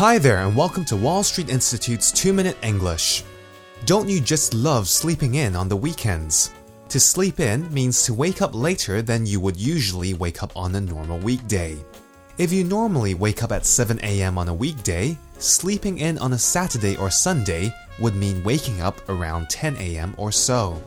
[0.00, 3.22] Hi there, and welcome to Wall Street Institute's 2 Minute English.
[3.84, 6.54] Don't you just love sleeping in on the weekends?
[6.88, 10.74] To sleep in means to wake up later than you would usually wake up on
[10.74, 11.76] a normal weekday.
[12.38, 16.38] If you normally wake up at 7 am on a weekday, sleeping in on a
[16.38, 20.82] Saturday or Sunday would mean waking up around 10 am or so.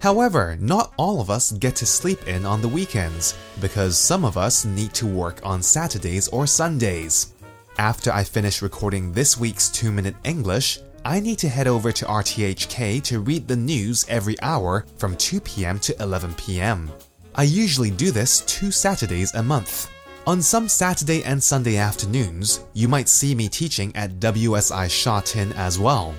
[0.00, 4.36] However, not all of us get to sleep in on the weekends because some of
[4.36, 7.32] us need to work on Saturdays or Sundays.
[7.78, 12.04] After I finish recording this week's 2 Minute English, I need to head over to
[12.06, 16.90] RTHK to read the news every hour from 2 pm to 11 pm.
[17.36, 19.92] I usually do this two Saturdays a month.
[20.26, 25.52] On some Saturday and Sunday afternoons, you might see me teaching at WSI Sha Tin
[25.52, 26.16] as well.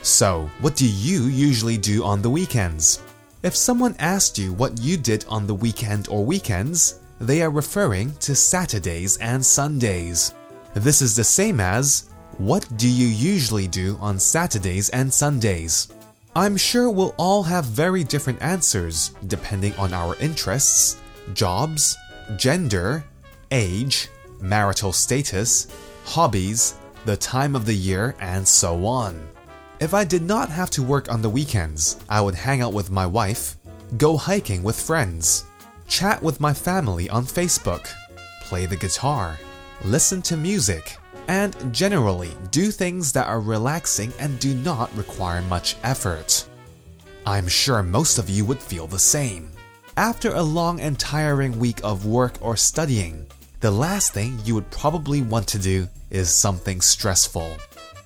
[0.00, 3.02] So, what do you usually do on the weekends?
[3.42, 8.14] If someone asked you what you did on the weekend or weekends, they are referring
[8.20, 10.32] to Saturdays and Sundays.
[10.74, 12.08] This is the same as
[12.38, 15.88] What do you usually do on Saturdays and Sundays?
[16.34, 20.96] I'm sure we'll all have very different answers depending on our interests,
[21.34, 21.94] jobs,
[22.36, 23.04] gender,
[23.50, 24.08] age,
[24.40, 25.68] marital status,
[26.06, 29.28] hobbies, the time of the year, and so on.
[29.78, 32.90] If I did not have to work on the weekends, I would hang out with
[32.90, 33.58] my wife,
[33.98, 35.44] go hiking with friends,
[35.86, 37.86] chat with my family on Facebook,
[38.40, 39.38] play the guitar,
[39.84, 40.96] listen to music,
[41.28, 46.46] and generally do things that are relaxing and do not require much effort.
[47.26, 49.50] I'm sure most of you would feel the same.
[49.96, 53.26] After a long and tiring week of work or studying,
[53.60, 57.56] the last thing you would probably want to do is something stressful.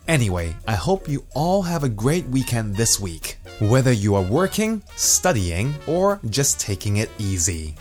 [0.07, 4.83] Anyway, I hope you all have a great weekend this week, whether you are working,
[4.97, 7.75] studying, or just taking it easy.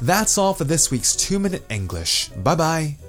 [0.00, 2.28] That's all for this week's 2 Minute English.
[2.28, 2.99] Bye bye.